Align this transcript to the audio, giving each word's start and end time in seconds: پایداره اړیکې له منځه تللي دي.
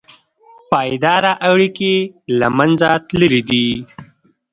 پایداره 0.71 1.33
اړیکې 1.49 1.93
له 2.39 2.47
منځه 2.57 2.89
تللي 3.07 3.41
دي. 3.49 3.67